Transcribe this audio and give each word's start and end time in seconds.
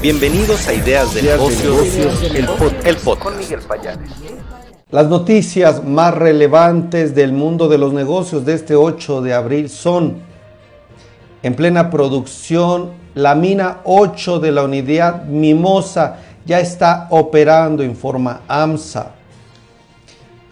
Bienvenidos 0.00 0.68
a 0.68 0.74
Ideas 0.74 1.12
de 1.12 1.22
Negocios, 1.22 2.22
el, 2.22 2.46
podcast. 2.46 3.18
Con 3.18 3.36
Miguel 3.36 3.58
Payares. 3.66 4.08
Las 4.92 5.08
noticias 5.08 5.82
más 5.82 6.14
relevantes 6.14 7.16
del 7.16 7.32
mundo 7.32 7.66
de 7.66 7.78
los 7.78 7.92
negocios 7.92 8.44
de 8.44 8.54
este 8.54 8.76
8 8.76 9.22
de 9.22 9.34
abril 9.34 9.68
son, 9.68 10.18
en 11.42 11.56
plena 11.56 11.90
producción, 11.90 12.92
la 13.16 13.34
mina 13.34 13.78
8 13.82 14.38
de 14.38 14.52
la 14.52 14.62
unidad 14.62 15.24
Mimosa 15.24 16.18
ya 16.46 16.60
está 16.60 17.08
operando, 17.10 17.82
informa 17.82 18.42
AMSA. 18.46 19.14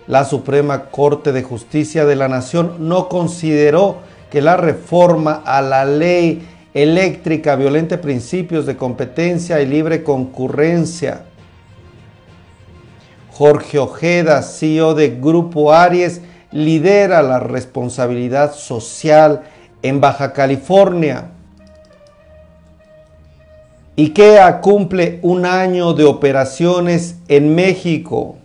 La 0.08 0.24
Suprema 0.24 0.86
Corte 0.86 1.30
de 1.30 1.44
Justicia 1.44 2.04
de 2.04 2.16
la 2.16 2.26
Nación 2.26 2.88
no 2.88 3.08
consideró 3.08 3.98
que 4.28 4.42
la 4.42 4.56
reforma 4.56 5.42
a 5.46 5.62
la 5.62 5.84
ley 5.84 6.55
eléctrica 6.76 7.56
violente 7.56 7.96
principios 7.96 8.66
de 8.66 8.76
competencia 8.76 9.62
y 9.62 9.66
libre 9.66 10.02
concurrencia. 10.02 11.22
Jorge 13.30 13.78
Ojeda, 13.78 14.42
CEO 14.42 14.94
de 14.94 15.18
Grupo 15.18 15.72
Aries, 15.72 16.20
lidera 16.52 17.22
la 17.22 17.40
responsabilidad 17.40 18.54
social 18.54 19.44
en 19.80 20.02
Baja 20.02 20.34
California. 20.34 21.30
IKEA 23.96 24.60
cumple 24.60 25.18
un 25.22 25.46
año 25.46 25.94
de 25.94 26.04
operaciones 26.04 27.16
en 27.28 27.54
México. 27.54 28.36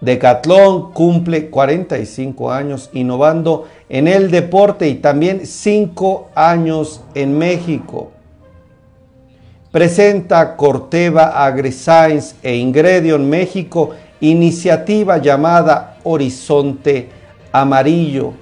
Decathlon 0.00 0.92
cumple 0.92 1.50
45 1.50 2.52
años 2.52 2.88
innovando 2.92 3.66
en 3.88 4.06
el 4.06 4.30
deporte 4.30 4.88
y 4.88 4.94
también 4.94 5.44
5 5.44 6.30
años 6.34 7.02
en 7.14 7.36
México. 7.36 8.12
Presenta 9.72 10.56
Corteva 10.56 11.44
AgriScience 11.44 12.36
e 12.42 12.54
Ingredion 12.54 13.28
México 13.28 13.90
iniciativa 14.20 15.18
llamada 15.18 15.98
Horizonte 16.04 17.08
Amarillo. 17.52 18.32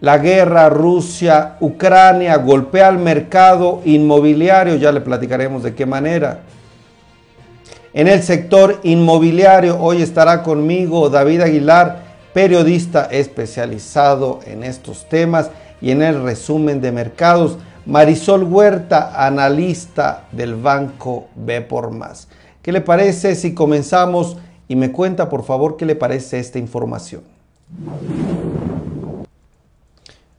La 0.00 0.18
guerra 0.18 0.68
Rusia-Ucrania 0.68 2.36
golpea 2.36 2.88
al 2.88 2.98
mercado 2.98 3.80
inmobiliario, 3.84 4.76
ya 4.76 4.92
le 4.92 5.00
platicaremos 5.00 5.62
de 5.62 5.74
qué 5.74 5.86
manera. 5.86 6.40
En 7.96 8.08
el 8.08 8.22
sector 8.22 8.80
inmobiliario 8.82 9.80
hoy 9.80 10.02
estará 10.02 10.42
conmigo 10.42 11.08
David 11.08 11.40
Aguilar, 11.40 12.02
periodista 12.34 13.06
especializado 13.06 14.40
en 14.44 14.64
estos 14.64 15.08
temas 15.08 15.48
y 15.80 15.92
en 15.92 16.02
el 16.02 16.22
resumen 16.22 16.82
de 16.82 16.92
mercados. 16.92 17.56
Marisol 17.86 18.44
Huerta, 18.44 19.14
analista 19.16 20.24
del 20.30 20.56
Banco 20.56 21.28
B 21.36 21.62
por 21.62 21.90
Más. 21.90 22.28
¿Qué 22.60 22.70
le 22.70 22.82
parece 22.82 23.34
si 23.34 23.54
comenzamos 23.54 24.36
y 24.68 24.76
me 24.76 24.92
cuenta 24.92 25.30
por 25.30 25.42
favor 25.42 25.78
qué 25.78 25.86
le 25.86 25.96
parece 25.96 26.38
esta 26.38 26.58
información? 26.58 27.22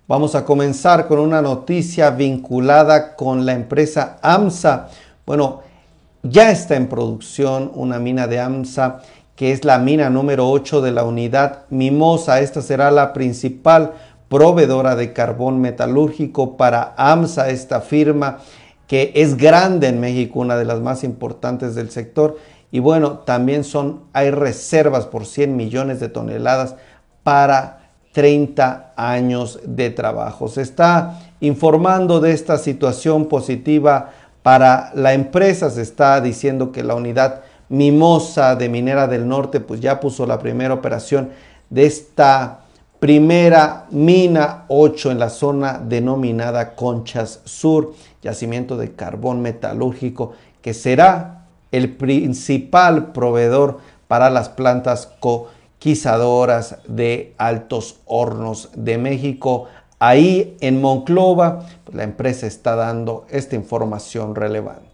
Vamos 0.08 0.36
a 0.36 0.46
comenzar 0.46 1.08
con 1.08 1.18
una 1.18 1.42
noticia 1.42 2.12
vinculada 2.12 3.16
con 3.16 3.48
la 3.48 3.54
empresa 3.54 4.20
AMSA. 4.22 4.90
Bueno, 5.26 5.67
ya 6.24 6.52
está 6.52 6.76
en 6.76 6.88
producción 6.88 7.72
una 7.74 8.00
mina 8.00 8.28
de 8.28 8.40
AMSA, 8.40 9.00
que 9.36 9.52
es 9.52 9.64
la 9.64 9.78
mina 9.78 10.10
número 10.10 10.50
8 10.50 10.82
de 10.82 10.92
la 10.92 11.04
unidad 11.04 11.66
Mimosa. 11.70 12.40
Esta 12.42 12.62
será 12.62 12.92
la 12.92 13.14
principal 13.14 13.94
proveedora 14.30 14.96
de 14.96 15.14
carbón 15.14 15.62
metalúrgico 15.62 16.58
para 16.58 16.94
AMSA, 16.98 17.50
esta 17.50 17.82
firma 17.82 18.40
que 18.88 19.12
es 19.16 19.36
grande 19.36 19.88
en 19.88 20.00
México, 20.00 20.40
una 20.40 20.58
de 20.58 20.66
las 20.66 20.80
más 20.80 21.04
importantes 21.04 21.76
del 21.76 21.92
sector. 21.92 22.38
Y 22.72 22.80
bueno, 22.80 23.20
también 23.20 23.64
son, 23.64 24.04
hay 24.14 24.32
reservas 24.32 25.06
por 25.06 25.26
100 25.26 25.56
millones 25.56 26.00
de 26.00 26.10
toneladas 26.10 26.76
para 27.24 27.92
30 28.14 28.94
años 28.96 29.60
de 29.64 29.90
trabajo. 29.90 30.48
Se 30.48 30.62
está 30.62 31.20
informando 31.40 32.20
de 32.20 32.32
esta 32.32 32.58
situación 32.58 33.28
positiva 33.28 34.12
para 34.48 34.94
la 34.96 35.14
empresa 35.14 35.70
se 35.70 35.82
está 35.82 36.22
diciendo 36.22 36.72
que 36.72 36.82
la 36.82 36.96
unidad 36.96 37.42
Mimosa 37.68 38.56
de 38.56 38.70
Minera 38.70 39.06
del 39.06 39.28
Norte 39.28 39.60
pues 39.60 39.82
ya 39.82 40.00
puso 40.00 40.26
la 40.26 40.40
primera 40.40 40.74
operación 40.74 41.32
de 41.70 41.86
esta 41.86 42.62
primera 43.02 43.88
mina 43.92 44.64
8 44.70 45.12
en 45.12 45.20
la 45.20 45.30
zona 45.30 45.80
denominada 45.80 46.76
Conchas 46.76 47.42
Sur, 47.44 47.94
yacimiento 48.22 48.78
de 48.78 48.94
carbón 48.94 49.42
metalúrgico 49.42 50.32
que 50.62 50.74
será 50.74 51.44
el 51.74 51.98
principal 51.98 53.12
proveedor 53.12 53.80
para 54.08 54.30
las 54.30 54.48
plantas 54.48 55.12
coquizadoras 55.20 56.78
de 56.88 57.36
altos 57.38 57.98
hornos 58.06 58.70
de 58.78 58.98
México 58.98 59.68
Ahí 60.00 60.56
en 60.60 60.80
Monclova, 60.80 61.66
pues, 61.84 61.96
la 61.96 62.04
empresa 62.04 62.46
está 62.46 62.76
dando 62.76 63.26
esta 63.30 63.56
información 63.56 64.36
relevante. 64.36 64.88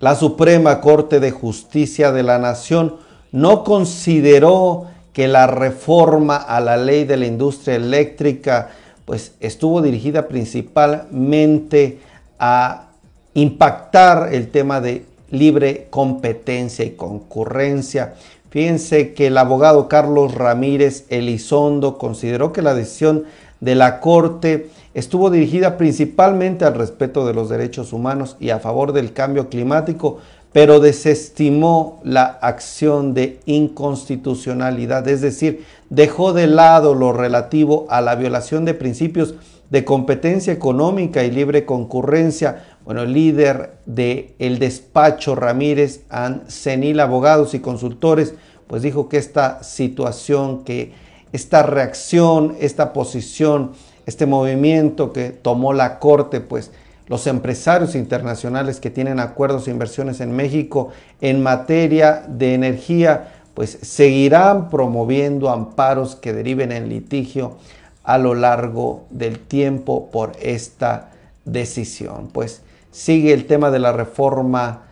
La 0.00 0.14
Suprema 0.14 0.80
Corte 0.80 1.20
de 1.20 1.30
Justicia 1.30 2.10
de 2.10 2.22
la 2.22 2.38
Nación 2.38 2.96
no 3.32 3.62
consideró 3.62 4.86
que 5.12 5.28
la 5.28 5.46
reforma 5.46 6.36
a 6.36 6.60
la 6.60 6.76
ley 6.76 7.04
de 7.04 7.16
la 7.16 7.26
industria 7.26 7.76
eléctrica 7.76 8.70
pues 9.04 9.34
estuvo 9.40 9.82
dirigida 9.82 10.28
principalmente 10.28 11.98
a 12.38 12.90
impactar 13.34 14.32
el 14.32 14.50
tema 14.50 14.80
de 14.80 15.04
libre 15.30 15.88
competencia 15.90 16.84
y 16.84 16.92
concurrencia 16.92 18.14
Fíjense 18.50 19.14
que 19.14 19.28
el 19.28 19.38
abogado 19.38 19.88
Carlos 19.88 20.34
Ramírez 20.34 21.06
Elizondo 21.08 21.98
consideró 21.98 22.52
que 22.52 22.62
la 22.62 22.74
decisión 22.74 23.24
de 23.60 23.76
la 23.76 24.00
Corte 24.00 24.70
estuvo 24.92 25.30
dirigida 25.30 25.76
principalmente 25.76 26.64
al 26.64 26.74
respeto 26.74 27.24
de 27.26 27.32
los 27.32 27.48
derechos 27.48 27.92
humanos 27.92 28.36
y 28.40 28.50
a 28.50 28.58
favor 28.58 28.92
del 28.92 29.12
cambio 29.12 29.48
climático, 29.48 30.18
pero 30.52 30.80
desestimó 30.80 32.00
la 32.02 32.24
acción 32.24 33.14
de 33.14 33.38
inconstitucionalidad, 33.46 35.06
es 35.06 35.20
decir, 35.20 35.64
dejó 35.88 36.32
de 36.32 36.48
lado 36.48 36.94
lo 36.94 37.12
relativo 37.12 37.86
a 37.88 38.00
la 38.00 38.16
violación 38.16 38.64
de 38.64 38.74
principios 38.74 39.36
de 39.70 39.84
competencia 39.84 40.52
económica 40.52 41.22
y 41.22 41.30
libre 41.30 41.64
concurrencia. 41.64 42.64
Bueno, 42.90 43.04
líder 43.04 43.74
del 43.86 44.34
el 44.40 44.58
despacho 44.58 45.36
Ramírez 45.36 46.00
Ancenil 46.10 46.98
Abogados 46.98 47.54
y 47.54 47.60
Consultores, 47.60 48.34
pues 48.66 48.82
dijo 48.82 49.08
que 49.08 49.16
esta 49.16 49.62
situación, 49.62 50.64
que 50.64 50.92
esta 51.30 51.62
reacción, 51.62 52.56
esta 52.58 52.92
posición, 52.92 53.74
este 54.06 54.26
movimiento 54.26 55.12
que 55.12 55.30
tomó 55.30 55.72
la 55.72 56.00
Corte, 56.00 56.40
pues 56.40 56.72
los 57.06 57.28
empresarios 57.28 57.94
internacionales 57.94 58.80
que 58.80 58.90
tienen 58.90 59.20
acuerdos 59.20 59.68
e 59.68 59.70
inversiones 59.70 60.20
en 60.20 60.34
México 60.34 60.88
en 61.20 61.44
materia 61.44 62.24
de 62.26 62.54
energía, 62.54 63.34
pues 63.54 63.78
seguirán 63.82 64.68
promoviendo 64.68 65.48
amparos 65.50 66.16
que 66.16 66.32
deriven 66.32 66.72
en 66.72 66.88
litigio 66.88 67.56
a 68.02 68.18
lo 68.18 68.34
largo 68.34 69.04
del 69.10 69.38
tiempo 69.38 70.10
por 70.10 70.32
esta 70.40 71.10
decisión. 71.44 72.30
Pues 72.32 72.62
sigue 72.90 73.32
el 73.32 73.46
tema 73.46 73.70
de 73.70 73.78
la 73.78 73.92
reforma 73.92 74.82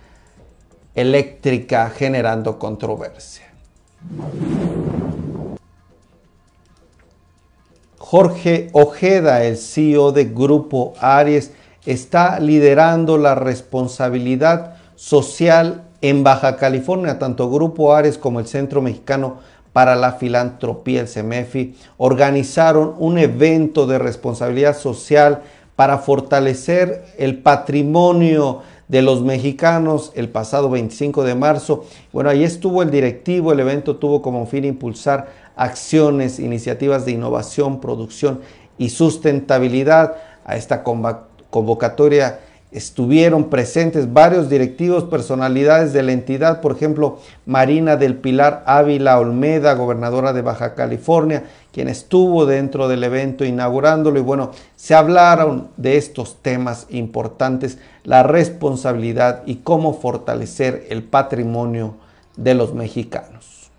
eléctrica 0.94 1.90
generando 1.90 2.58
controversia. 2.58 3.46
Jorge 7.98 8.70
Ojeda, 8.72 9.44
el 9.44 9.56
CEO 9.56 10.12
de 10.12 10.24
Grupo 10.24 10.94
Aries, 11.00 11.52
está 11.84 12.40
liderando 12.40 13.18
la 13.18 13.34
responsabilidad 13.34 14.76
social 14.94 15.84
en 16.00 16.24
Baja 16.24 16.56
California. 16.56 17.18
Tanto 17.18 17.50
Grupo 17.50 17.94
Aries 17.94 18.18
como 18.18 18.40
el 18.40 18.46
Centro 18.46 18.80
Mexicano 18.80 19.38
para 19.72 19.94
la 19.94 20.12
Filantropía, 20.12 21.02
el 21.02 21.08
CEMEFI, 21.08 21.76
organizaron 21.98 22.94
un 22.98 23.18
evento 23.18 23.86
de 23.86 23.98
responsabilidad 23.98 24.76
social 24.76 25.42
para 25.78 25.98
fortalecer 25.98 27.04
el 27.18 27.38
patrimonio 27.38 28.62
de 28.88 29.00
los 29.00 29.22
mexicanos 29.22 30.10
el 30.16 30.28
pasado 30.28 30.70
25 30.70 31.22
de 31.22 31.36
marzo. 31.36 31.84
Bueno, 32.12 32.30
ahí 32.30 32.42
estuvo 32.42 32.82
el 32.82 32.90
directivo, 32.90 33.52
el 33.52 33.60
evento 33.60 33.94
tuvo 33.94 34.20
como 34.20 34.44
fin 34.46 34.64
impulsar 34.64 35.28
acciones, 35.54 36.40
iniciativas 36.40 37.04
de 37.04 37.12
innovación, 37.12 37.80
producción 37.80 38.40
y 38.76 38.88
sustentabilidad. 38.88 40.16
A 40.44 40.56
esta 40.56 40.82
convocatoria 40.82 42.40
estuvieron 42.72 43.48
presentes 43.48 44.12
varios 44.12 44.50
directivos, 44.50 45.04
personalidades 45.04 45.92
de 45.92 46.02
la 46.02 46.10
entidad, 46.10 46.60
por 46.60 46.72
ejemplo, 46.72 47.20
Marina 47.46 47.96
del 47.96 48.16
Pilar 48.16 48.64
Ávila 48.66 49.20
Olmeda, 49.20 49.74
gobernadora 49.74 50.32
de 50.32 50.42
Baja 50.42 50.74
California, 50.74 51.44
quien 51.78 51.86
estuvo 51.86 52.44
dentro 52.44 52.88
del 52.88 53.04
evento 53.04 53.44
inaugurándolo 53.44 54.18
y 54.18 54.22
bueno, 54.22 54.50
se 54.74 54.96
hablaron 54.96 55.68
de 55.76 55.96
estos 55.96 56.42
temas 56.42 56.88
importantes, 56.90 57.78
la 58.02 58.24
responsabilidad 58.24 59.44
y 59.46 59.58
cómo 59.58 59.94
fortalecer 59.94 60.88
el 60.90 61.04
patrimonio 61.04 61.94
de 62.36 62.54
los 62.54 62.74
mexicanos. 62.74 63.70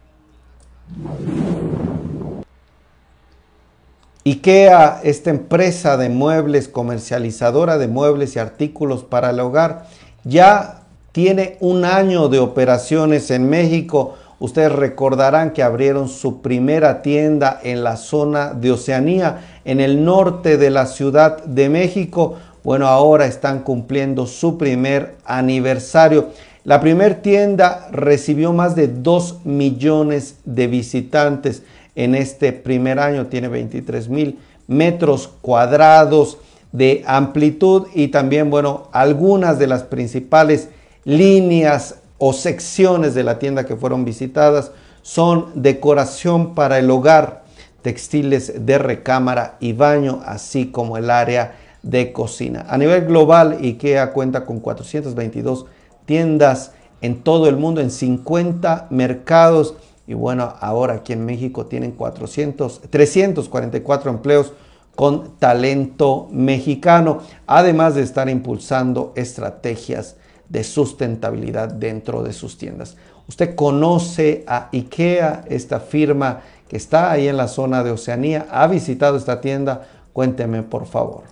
IKEA, 4.23 5.01
esta 5.03 5.31
empresa 5.31 5.97
de 5.97 6.07
muebles, 6.07 6.69
comercializadora 6.69 7.77
de 7.77 7.89
muebles 7.89 8.33
y 8.37 8.39
artículos 8.39 9.03
para 9.03 9.31
el 9.31 9.41
hogar, 9.41 9.87
ya 10.23 10.83
tiene 11.11 11.57
un 11.59 11.83
año 11.83 12.29
de 12.29 12.39
operaciones 12.39 13.29
en 13.29 13.49
México. 13.49 14.15
Ustedes 14.39 14.71
recordarán 14.71 15.51
que 15.51 15.63
abrieron 15.63 16.07
su 16.07 16.41
primera 16.41 17.01
tienda 17.01 17.59
en 17.61 17.83
la 17.83 17.97
zona 17.97 18.53
de 18.53 18.71
Oceanía, 18.71 19.41
en 19.65 19.81
el 19.81 20.05
norte 20.05 20.57
de 20.57 20.69
la 20.69 20.85
Ciudad 20.85 21.43
de 21.43 21.67
México. 21.67 22.37
Bueno, 22.63 22.87
ahora 22.87 23.25
están 23.25 23.59
cumpliendo 23.59 24.27
su 24.27 24.57
primer 24.57 25.15
aniversario. 25.25 26.29
La 26.63 26.79
primera 26.79 27.21
tienda 27.21 27.89
recibió 27.91 28.53
más 28.53 28.75
de 28.75 28.87
2 28.87 29.45
millones 29.45 30.37
de 30.45 30.67
visitantes 30.67 31.63
en 31.95 32.15
este 32.15 32.53
primer 32.53 32.99
año. 32.99 33.27
Tiene 33.27 33.49
23 33.49 34.07
mil 34.07 34.39
metros 34.67 35.29
cuadrados 35.41 36.37
de 36.71 37.03
amplitud 37.07 37.87
y 37.93 38.09
también, 38.09 38.49
bueno, 38.49 38.87
algunas 38.93 39.59
de 39.59 39.67
las 39.67 39.83
principales 39.83 40.69
líneas 41.03 41.95
o 42.19 42.33
secciones 42.33 43.15
de 43.15 43.23
la 43.23 43.39
tienda 43.39 43.65
que 43.65 43.75
fueron 43.75 44.05
visitadas 44.05 44.71
son 45.01 45.47
decoración 45.55 46.53
para 46.53 46.77
el 46.77 46.91
hogar, 46.91 47.43
textiles 47.81 48.65
de 48.65 48.77
recámara 48.77 49.55
y 49.59 49.73
baño, 49.73 50.21
así 50.25 50.67
como 50.67 50.97
el 50.97 51.09
área 51.09 51.55
de 51.81 52.11
cocina. 52.11 52.65
A 52.69 52.77
nivel 52.77 53.05
global, 53.05 53.57
IKEA 53.61 54.11
cuenta 54.11 54.45
con 54.45 54.59
422 54.59 55.65
tiendas 56.05 56.73
en 57.01 57.23
todo 57.23 57.47
el 57.47 57.55
mundo, 57.55 57.79
en 57.79 57.89
50 57.89 58.87
mercados 58.89 59.75
y 60.09 60.15
bueno, 60.15 60.55
ahora 60.59 60.95
aquí 60.95 61.13
en 61.13 61.23
México 61.23 61.67
tienen 61.67 61.91
400, 61.91 62.81
344 62.89 64.09
empleos 64.09 64.53
con 64.95 65.37
talento 65.37 66.27
mexicano, 66.31 67.19
además 67.45 67.93
de 67.93 68.01
estar 68.01 68.27
impulsando 68.27 69.13
estrategias 69.15 70.15
de 70.49 70.63
sustentabilidad 70.63 71.69
dentro 71.69 72.23
de 72.23 72.33
sus 72.33 72.57
tiendas. 72.57 72.97
Usted 73.27 73.55
conoce 73.55 74.43
a 74.47 74.69
IKEA, 74.73 75.45
esta 75.47 75.79
firma 75.79 76.41
que 76.67 76.77
está 76.77 77.11
ahí 77.11 77.27
en 77.27 77.37
la 77.37 77.47
zona 77.47 77.83
de 77.83 77.91
Oceanía, 77.91 78.47
ha 78.51 78.67
visitado 78.67 79.17
esta 79.17 79.39
tienda, 79.41 79.87
cuénteme 80.13 80.63
por 80.63 80.85
favor. 80.85 81.23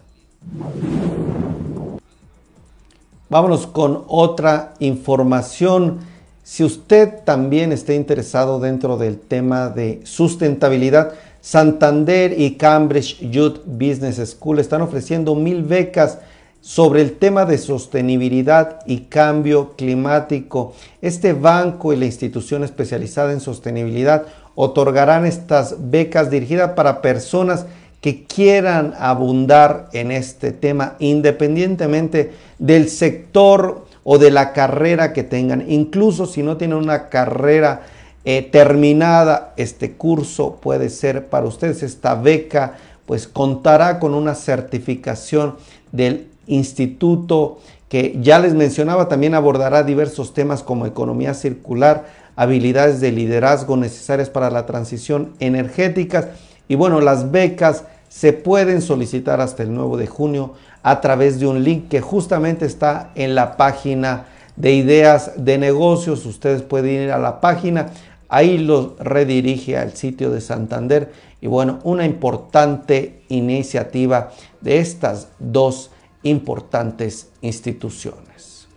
Vámonos 3.30 3.68
con 3.68 4.04
otra 4.08 4.74
información 4.80 6.00
si 6.48 6.64
usted 6.64 7.26
también 7.26 7.74
está 7.74 7.94
interesado 7.94 8.62
dentro 8.62 8.98
del 8.98 9.20
tema 9.20 9.68
de 9.68 10.00
sustentabilidad, 10.06 11.12
Santander 11.42 12.40
y 12.40 12.56
Cambridge 12.56 13.20
Youth 13.20 13.60
Business 13.66 14.16
School 14.30 14.60
están 14.60 14.82
ofreciendo 14.82 15.36
mil 15.36 15.64
becas 15.64 16.20
sobre 16.68 17.02
el 17.02 17.14
tema 17.14 17.46
de 17.46 17.58
sostenibilidad 17.58 18.82
y 18.86 19.04
cambio 19.04 19.72
climático. 19.78 20.74
Este 21.02 21.32
banco 21.32 21.94
y 21.94 21.96
la 21.96 22.04
institución 22.04 22.66
especializada 22.66 23.32
en 23.32 23.40
sostenibilidad 23.40 24.26
otorgarán 24.54 25.26
estas 25.26 25.90
becas 25.90 26.30
dirigidas 26.30 26.72
para 26.72 27.02
personas 27.02 27.68
que 28.02 28.26
quieran 28.26 28.94
abundar 29.00 29.88
en 29.94 30.12
este 30.12 30.52
tema 30.52 30.98
independientemente 31.00 32.34
del 32.60 32.90
sector 32.90 33.86
o 34.04 34.18
de 34.18 34.32
la 34.32 34.52
carrera 34.52 35.14
que 35.14 35.24
tengan. 35.24 35.64
Incluso 35.72 36.26
si 36.26 36.44
no 36.44 36.58
tienen 36.58 36.80
una 36.80 37.08
carrera 37.08 37.84
eh, 38.26 38.42
terminada, 38.42 39.54
este 39.56 39.94
curso 39.94 40.58
puede 40.62 40.90
ser 40.90 41.28
para 41.28 41.46
ustedes. 41.48 41.82
Esta 41.82 42.16
beca 42.16 42.74
pues 43.06 43.26
contará 43.26 44.00
con 44.00 44.14
una 44.14 44.36
certificación 44.36 45.56
del 45.94 46.28
instituto 46.48 47.60
que 47.90 48.18
ya 48.22 48.40
les 48.40 48.54
mencionaba, 48.54 49.08
también 49.08 49.34
abordará 49.34 49.84
diversos 49.84 50.34
temas 50.34 50.64
como 50.64 50.86
economía 50.86 51.34
circular, 51.34 52.06
habilidades 52.36 53.00
de 53.00 53.12
liderazgo 53.12 53.78
necesarias 53.78 54.30
para 54.30 54.50
la 54.50 54.66
transición 54.66 55.34
energética 55.40 56.32
y 56.68 56.76
bueno, 56.76 57.00
las 57.02 57.32
becas 57.32 57.86
se 58.10 58.34
pueden 58.34 58.82
solicitar 58.82 59.42
hasta 59.42 59.64
el 59.64 59.74
9 59.74 59.98
de 59.98 60.08
junio 60.08 60.54
a 60.84 61.02
través 61.02 61.40
de 61.40 61.48
un 61.48 61.64
link 61.64 61.88
que 61.90 62.02
justamente 62.02 62.66
está 62.66 63.12
en 63.16 63.36
la 63.36 63.58
página 63.58 64.26
de 64.56 64.74
ideas 64.74 65.34
de 65.38 65.58
negocios. 65.58 66.26
Ustedes 66.26 66.62
pueden 66.62 67.04
ir 67.04 67.12
a 67.12 67.18
la 67.18 67.42
página, 67.42 67.92
ahí 68.30 68.58
los 68.58 68.98
redirige 69.00 69.78
al 69.78 69.94
sitio 69.94 70.32
de 70.32 70.42
Santander. 70.42 71.12
Y 71.42 71.48
bueno, 71.48 71.80
una 71.84 72.06
importante 72.06 73.22
iniciativa 73.30 74.32
de 74.62 74.80
estas 74.80 75.30
dos 75.40 75.92
importantes 76.28 77.30
instituciones. 77.42 78.68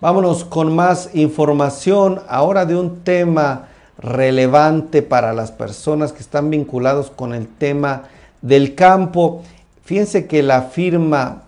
Vámonos 0.00 0.44
con 0.44 0.74
más 0.74 1.10
información 1.14 2.20
ahora 2.28 2.66
de 2.66 2.76
un 2.76 3.00
tema 3.02 3.68
relevante 3.98 5.02
para 5.02 5.32
las 5.32 5.50
personas 5.50 6.12
que 6.12 6.20
están 6.20 6.50
vinculados 6.50 7.10
con 7.10 7.34
el 7.34 7.48
tema 7.48 8.04
del 8.42 8.74
campo. 8.74 9.42
Fíjense 9.84 10.26
que 10.26 10.42
la 10.42 10.62
firma, 10.62 11.44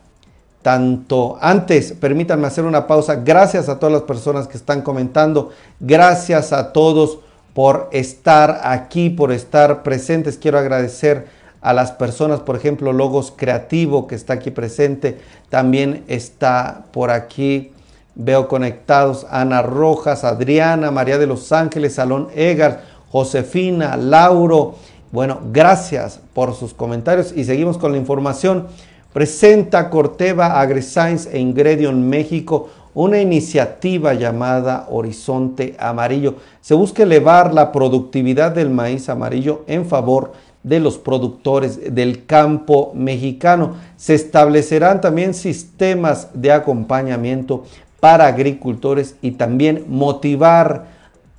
tanto 0.63 1.37
antes, 1.41 1.93
permítanme 1.93 2.47
hacer 2.47 2.65
una 2.65 2.87
pausa, 2.87 3.17
gracias 3.17 3.69
a 3.69 3.79
todas 3.79 3.93
las 3.93 4.03
personas 4.03 4.49
que 4.49 4.57
están 4.57 4.81
comentando, 4.81 5.51
gracias 5.79 6.53
a 6.53 6.73
todos 6.73 7.19
por 7.59 7.89
estar 7.91 8.61
aquí, 8.63 9.11
por 9.11 9.33
estar 9.33 9.83
presentes. 9.83 10.39
Quiero 10.39 10.61
agradecer 10.61 11.27
a 11.61 11.73
las 11.73 11.91
personas, 11.91 12.39
por 12.39 12.55
ejemplo, 12.55 12.93
Logos 12.93 13.33
Creativo 13.37 14.07
que 14.07 14.15
está 14.15 14.35
aquí 14.35 14.53
presente, 14.53 15.19
también 15.49 16.05
está 16.07 16.85
por 16.93 17.11
aquí 17.11 17.73
Veo 18.15 18.47
conectados 18.47 19.27
Ana 19.29 19.63
Rojas, 19.63 20.23
Adriana, 20.23 20.93
María 20.93 21.19
de 21.19 21.27
los 21.27 21.51
Ángeles, 21.51 21.95
Salón 21.95 22.29
Egar, 22.33 22.83
Josefina, 23.11 23.97
Lauro. 23.97 24.77
Bueno, 25.11 25.41
gracias 25.53 26.21
por 26.35 26.55
sus 26.55 26.73
comentarios 26.73 27.33
y 27.35 27.43
seguimos 27.43 27.77
con 27.77 27.91
la 27.91 27.99
información. 27.99 28.69
Presenta 29.13 29.91
Corteva, 29.91 30.61
AgriScience 30.61 31.29
e 31.33 31.41
Ingredion 31.41 32.09
México 32.09 32.69
una 32.99 33.21
iniciativa 33.21 34.13
llamada 34.15 34.89
Horizonte 34.91 35.77
Amarillo. 35.79 36.35
Se 36.61 36.75
busca 36.75 37.05
elevar 37.05 37.55
la 37.55 37.71
productividad 37.71 38.51
del 38.51 38.71
maíz 38.71 39.09
amarillo 39.09 39.63
en 39.69 39.87
favor 39.87 40.33
de 40.65 40.81
los 40.81 40.99
productores 40.99 41.95
del 41.95 42.27
campo 42.27 42.91
mexicano. 42.97 43.77
Se 43.97 44.17
establecerán 44.17 45.01
también 45.01 45.33
sistemas 45.33 46.31
de 46.35 46.51
acompañamiento 46.51 47.63
para 48.01 48.27
agricultores 48.27 49.15
y 49.23 49.31
también 49.31 49.85
motivar 49.87 50.87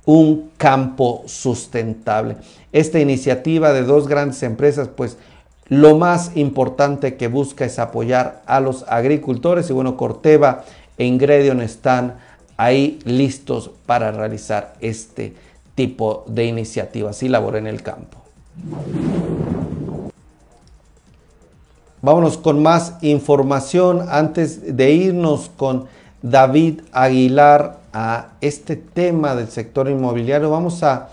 un 0.06 0.52
campo 0.56 1.24
sustentable. 1.26 2.36
Esta 2.72 3.00
iniciativa 3.00 3.74
de 3.74 3.82
dos 3.82 4.08
grandes 4.08 4.42
empresas, 4.44 4.88
pues 4.88 5.18
lo 5.68 5.96
más 5.96 6.36
importante 6.36 7.16
que 7.16 7.28
busca 7.28 7.64
es 7.64 7.78
apoyar 7.78 8.42
a 8.46 8.58
los 8.58 8.84
agricultores 8.88 9.70
y 9.70 9.72
bueno, 9.72 9.96
Corteva 9.96 10.64
e 11.00 11.64
están 11.64 12.16
ahí 12.58 12.98
listos 13.04 13.70
para 13.86 14.12
realizar 14.12 14.74
este 14.80 15.34
tipo 15.74 16.24
de 16.28 16.44
iniciativas 16.44 17.22
y 17.22 17.28
labor 17.28 17.56
en 17.56 17.66
el 17.66 17.82
campo. 17.82 18.18
Vámonos 22.02 22.36
con 22.36 22.62
más 22.62 22.96
información 23.00 24.06
antes 24.10 24.76
de 24.76 24.90
irnos 24.90 25.50
con 25.56 25.86
David 26.20 26.82
Aguilar 26.92 27.78
a 27.94 28.32
este 28.42 28.76
tema 28.76 29.34
del 29.34 29.48
sector 29.48 29.88
inmobiliario. 29.88 30.50
Vamos 30.50 30.82
a 30.82 31.08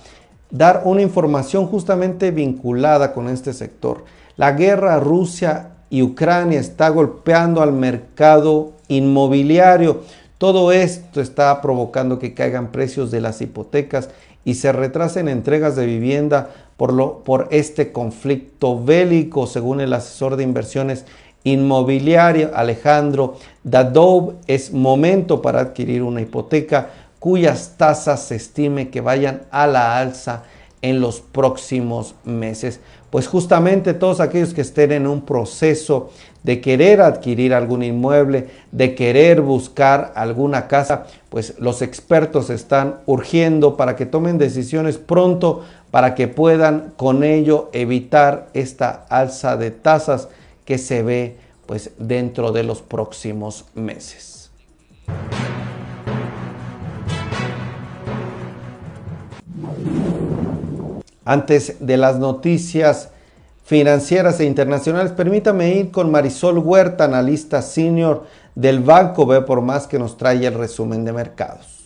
dar 0.51 0.81
una 0.83 1.01
información 1.01 1.65
justamente 1.65 2.31
vinculada 2.31 3.13
con 3.13 3.29
este 3.29 3.53
sector. 3.53 4.03
La 4.35 4.51
guerra 4.51 4.99
Rusia 4.99 5.76
y 5.89 6.01
Ucrania 6.01 6.59
está 6.59 6.89
golpeando 6.89 7.61
al 7.61 7.73
mercado 7.73 8.73
inmobiliario. 8.87 10.01
Todo 10.37 10.71
esto 10.71 11.21
está 11.21 11.61
provocando 11.61 12.19
que 12.19 12.33
caigan 12.33 12.71
precios 12.71 13.11
de 13.11 13.21
las 13.21 13.41
hipotecas 13.41 14.09
y 14.45 14.55
se 14.55 14.71
retrasen 14.71 15.27
entregas 15.27 15.75
de 15.75 15.85
vivienda 15.85 16.49
por, 16.77 16.93
lo, 16.93 17.23
por 17.23 17.47
este 17.51 17.91
conflicto 17.91 18.81
bélico, 18.81 19.47
según 19.47 19.81
el 19.81 19.93
asesor 19.93 20.35
de 20.35 20.43
inversiones 20.43 21.05
inmobiliario 21.43 22.51
Alejandro 22.53 23.37
Dadov, 23.63 24.35
es 24.47 24.73
momento 24.73 25.41
para 25.41 25.61
adquirir 25.61 26.03
una 26.03 26.21
hipoteca 26.21 26.89
cuyas 27.19 27.75
tasas 27.77 28.23
se 28.23 28.35
estime 28.35 28.89
que 28.89 29.01
vayan 29.01 29.43
a 29.49 29.65
la 29.65 29.97
alza 29.97 30.43
en 30.81 31.01
los 31.01 31.21
próximos 31.21 32.15
meses. 32.23 32.79
Pues 33.17 33.27
justamente 33.27 33.95
todos 33.95 34.19
aquellos 34.19 34.53
que 34.53 34.61
estén 34.61 34.91
en 34.91 35.07
un 35.07 35.21
proceso 35.21 36.11
de 36.43 36.61
querer 36.61 37.01
adquirir 37.01 37.51
algún 37.51 37.81
inmueble, 37.81 38.47
de 38.71 38.93
querer 38.93 39.41
buscar 39.41 40.11
alguna 40.13 40.67
casa, 40.67 41.07
pues 41.29 41.55
los 41.57 41.81
expertos 41.81 42.51
están 42.51 42.99
urgiendo 43.07 43.75
para 43.75 43.95
que 43.95 44.05
tomen 44.05 44.37
decisiones 44.37 44.99
pronto 44.99 45.65
para 45.89 46.13
que 46.13 46.27
puedan 46.27 46.93
con 46.95 47.23
ello 47.23 47.71
evitar 47.73 48.49
esta 48.53 49.07
alza 49.09 49.57
de 49.57 49.71
tasas 49.71 50.27
que 50.63 50.77
se 50.77 51.01
ve 51.01 51.37
pues 51.65 51.93
dentro 51.97 52.51
de 52.51 52.61
los 52.61 52.83
próximos 52.83 53.65
meses. 53.73 54.51
Antes 61.27 61.75
de 61.81 61.97
las 61.97 62.19
noticias 62.19 63.09
financieras 63.65 64.39
e 64.39 64.45
internacionales, 64.45 65.11
permítame 65.11 65.75
ir 65.75 65.91
con 65.91 66.09
Marisol 66.09 66.57
Huerta, 66.57 67.03
analista 67.03 67.61
senior 67.61 68.23
del 68.55 68.79
Banco 68.79 69.25
B 69.25 69.41
por 69.41 69.59
más 69.59 69.87
que 69.87 69.99
nos 69.99 70.15
trae 70.15 70.47
el 70.47 70.53
resumen 70.53 71.03
de 71.03 71.11
mercados. 71.11 71.83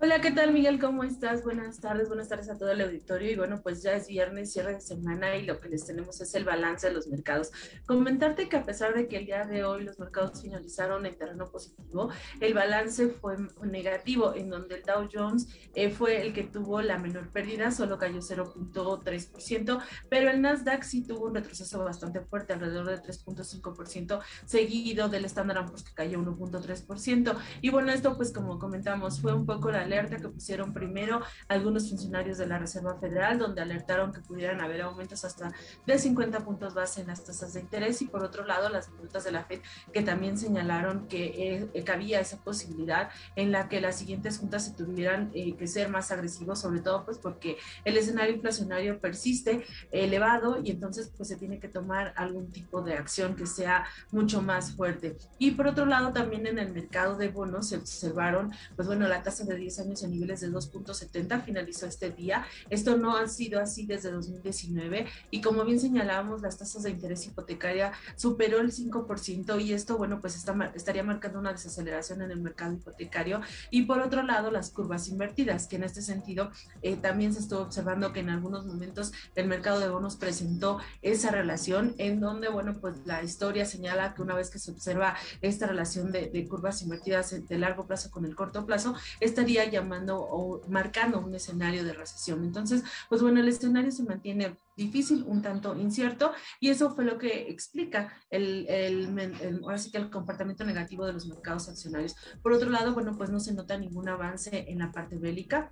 Hola, 0.00 0.20
¿qué 0.20 0.30
tal 0.30 0.52
Miguel? 0.52 0.78
¿Cómo 0.78 1.02
estás? 1.02 1.42
Buenas 1.42 1.80
tardes, 1.80 2.06
buenas 2.06 2.28
tardes 2.28 2.48
a 2.48 2.56
todo 2.56 2.70
el 2.70 2.80
auditorio. 2.80 3.32
Y 3.32 3.34
bueno, 3.34 3.60
pues 3.64 3.82
ya 3.82 3.94
es 3.94 4.06
viernes, 4.06 4.52
cierre 4.52 4.74
de 4.74 4.80
semana 4.80 5.34
y 5.34 5.44
lo 5.44 5.58
que 5.58 5.68
les 5.68 5.86
tenemos 5.86 6.20
es 6.20 6.36
el 6.36 6.44
balance 6.44 6.86
de 6.86 6.94
los 6.94 7.08
mercados. 7.08 7.50
Comentarte 7.84 8.48
que 8.48 8.56
a 8.56 8.62
pesar 8.62 8.94
de 8.94 9.08
que 9.08 9.16
el 9.16 9.26
día 9.26 9.44
de 9.44 9.64
hoy 9.64 9.82
los 9.82 9.98
mercados 9.98 10.40
finalizaron 10.40 11.04
en 11.04 11.18
terreno 11.18 11.50
positivo, 11.50 12.10
el 12.38 12.54
balance 12.54 13.08
fue 13.08 13.38
negativo, 13.64 14.36
en 14.36 14.50
donde 14.50 14.76
el 14.76 14.82
Dow 14.84 15.08
Jones 15.12 15.48
eh, 15.74 15.90
fue 15.90 16.22
el 16.22 16.32
que 16.32 16.44
tuvo 16.44 16.80
la 16.80 16.98
menor 16.98 17.30
pérdida, 17.30 17.72
solo 17.72 17.98
cayó 17.98 18.20
0.3%, 18.20 19.82
pero 20.08 20.30
el 20.30 20.40
Nasdaq 20.40 20.84
sí 20.84 21.04
tuvo 21.04 21.26
un 21.26 21.34
retroceso 21.34 21.82
bastante 21.82 22.20
fuerte, 22.20 22.52
alrededor 22.52 22.86
de 22.86 23.02
3.5%, 23.02 24.22
seguido 24.46 25.08
del 25.08 25.24
Standard 25.24 25.66
Poor's 25.66 25.82
que 25.82 25.92
cayó 25.92 26.20
1.3%. 26.20 27.36
Y 27.62 27.70
bueno, 27.70 27.90
esto 27.90 28.16
pues 28.16 28.32
como 28.32 28.60
comentamos, 28.60 29.20
fue 29.20 29.34
un 29.34 29.44
poco 29.44 29.72
la 29.72 29.87
alerta 29.88 30.18
que 30.18 30.28
pusieron 30.28 30.72
primero 30.72 31.20
algunos 31.48 31.88
funcionarios 31.88 32.38
de 32.38 32.46
la 32.46 32.58
Reserva 32.58 32.98
Federal, 32.98 33.38
donde 33.38 33.62
alertaron 33.62 34.12
que 34.12 34.20
pudieran 34.20 34.60
haber 34.60 34.82
aumentos 34.82 35.24
hasta 35.24 35.52
de 35.86 35.98
50 35.98 36.40
puntos 36.40 36.74
base 36.74 37.00
en 37.00 37.08
las 37.08 37.24
tasas 37.24 37.54
de 37.54 37.60
interés 37.60 38.02
y 38.02 38.06
por 38.06 38.22
otro 38.22 38.44
lado 38.44 38.68
las 38.68 38.90
multas 38.90 39.24
de 39.24 39.32
la 39.32 39.44
Fed 39.44 39.60
que 39.92 40.02
también 40.02 40.36
señalaron 40.36 41.08
que, 41.08 41.70
eh, 41.74 41.84
había 41.88 42.20
esa 42.20 42.36
posibilidad 42.44 43.08
en 43.34 43.50
la 43.50 43.70
que 43.70 43.80
las 43.80 43.96
siguientes 43.96 44.38
juntas 44.38 44.66
se 44.66 44.74
tuvieran 44.74 45.30
eh, 45.32 45.56
que 45.56 45.66
ser 45.66 45.88
más 45.88 46.12
agresivos, 46.12 46.60
sobre 46.60 46.80
todo 46.80 47.06
pues 47.06 47.16
porque 47.16 47.56
el 47.84 47.96
escenario 47.96 48.34
inflacionario 48.34 49.00
persiste 49.00 49.64
elevado 49.90 50.60
y 50.62 50.70
entonces 50.70 51.10
pues 51.16 51.30
se 51.30 51.36
tiene 51.36 51.58
que 51.58 51.68
tomar 51.68 52.12
algún 52.16 52.52
tipo 52.52 52.82
de 52.82 52.92
acción 52.92 53.36
que 53.36 53.46
sea 53.46 53.86
mucho 54.10 54.42
más 54.42 54.72
fuerte. 54.72 55.16
Y 55.38 55.52
por 55.52 55.66
otro 55.66 55.86
lado 55.86 56.12
también 56.12 56.46
en 56.46 56.58
el 56.58 56.74
mercado 56.74 57.16
de 57.16 57.28
bonos 57.28 57.70
se 57.70 57.76
observaron 57.76 58.52
pues 58.76 58.86
bueno 58.86 59.08
la 59.08 59.22
tasa 59.22 59.44
de 59.44 59.56
10 59.56 59.77
años 59.78 60.02
en 60.02 60.10
niveles 60.10 60.40
de 60.40 60.50
2.70, 60.50 61.44
finalizó 61.44 61.86
este 61.86 62.10
día. 62.10 62.46
Esto 62.70 62.96
no 62.96 63.16
ha 63.16 63.28
sido 63.28 63.60
así 63.60 63.86
desde 63.86 64.10
2019 64.10 65.06
y 65.30 65.40
como 65.40 65.64
bien 65.64 65.80
señalábamos, 65.80 66.42
las 66.42 66.58
tasas 66.58 66.82
de 66.82 66.90
interés 66.90 67.26
hipotecaria 67.26 67.92
superó 68.16 68.60
el 68.60 68.72
5% 68.72 69.60
y 69.60 69.72
esto, 69.72 69.96
bueno, 69.96 70.20
pues 70.20 70.36
está, 70.36 70.72
estaría 70.74 71.02
marcando 71.02 71.38
una 71.38 71.52
desaceleración 71.52 72.22
en 72.22 72.30
el 72.30 72.40
mercado 72.40 72.74
hipotecario. 72.74 73.40
Y 73.70 73.82
por 73.82 74.00
otro 74.00 74.22
lado, 74.22 74.50
las 74.50 74.70
curvas 74.70 75.08
invertidas, 75.08 75.66
que 75.66 75.76
en 75.76 75.84
este 75.84 76.02
sentido 76.02 76.50
eh, 76.82 76.96
también 76.96 77.32
se 77.32 77.40
estuvo 77.40 77.60
observando 77.60 78.12
que 78.12 78.20
en 78.20 78.30
algunos 78.30 78.66
momentos 78.66 79.12
el 79.34 79.46
mercado 79.46 79.80
de 79.80 79.88
bonos 79.88 80.16
presentó 80.16 80.78
esa 81.02 81.30
relación 81.30 81.94
en 81.98 82.20
donde, 82.20 82.48
bueno, 82.48 82.78
pues 82.80 82.94
la 83.06 83.22
historia 83.22 83.64
señala 83.64 84.14
que 84.14 84.22
una 84.22 84.34
vez 84.34 84.50
que 84.50 84.58
se 84.58 84.70
observa 84.70 85.16
esta 85.40 85.66
relación 85.66 86.12
de, 86.12 86.28
de 86.28 86.48
curvas 86.48 86.82
invertidas 86.82 87.48
de 87.48 87.58
largo 87.58 87.86
plazo 87.86 88.10
con 88.10 88.24
el 88.24 88.34
corto 88.34 88.66
plazo, 88.66 88.94
estaría 89.20 89.64
llamando 89.68 90.20
o 90.20 90.66
marcando 90.68 91.20
un 91.20 91.34
escenario 91.34 91.84
de 91.84 91.92
recesión. 91.92 92.44
Entonces, 92.44 92.82
pues 93.08 93.22
bueno, 93.22 93.40
el 93.40 93.48
escenario 93.48 93.90
se 93.90 94.02
mantiene 94.02 94.56
difícil, 94.76 95.24
un 95.26 95.42
tanto 95.42 95.76
incierto, 95.76 96.32
y 96.60 96.70
eso 96.70 96.90
fue 96.94 97.04
lo 97.04 97.18
que 97.18 97.50
explica 97.50 98.12
el, 98.30 98.66
el, 98.68 99.60
ahora 99.62 99.78
sí 99.78 99.90
que 99.90 99.98
el 99.98 100.10
comportamiento 100.10 100.64
negativo 100.64 101.06
de 101.06 101.12
los 101.12 101.26
mercados 101.26 101.68
accionarios. 101.68 102.14
Por 102.42 102.52
otro 102.52 102.70
lado, 102.70 102.94
bueno, 102.94 103.16
pues 103.16 103.30
no 103.30 103.40
se 103.40 103.54
nota 103.54 103.76
ningún 103.76 104.08
avance 104.08 104.66
en 104.68 104.78
la 104.78 104.92
parte 104.92 105.16
bélica 105.16 105.70